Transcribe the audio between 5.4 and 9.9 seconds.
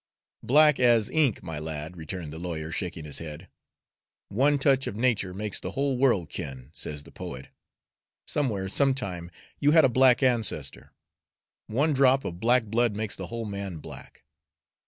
the whole world kin,' says the poet. Somewhere, sometime, you had a